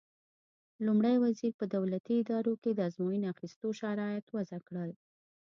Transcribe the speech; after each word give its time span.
لومړي 0.85 1.15
وزیر 1.23 1.51
په 1.59 1.65
دولتي 1.75 2.13
ادارو 2.19 2.53
کې 2.61 2.71
د 2.73 2.79
ازموینې 2.89 3.27
اخیستو 3.33 3.67
شرایط 3.81 4.25
وضع 4.35 4.59
کړل. 4.67 4.91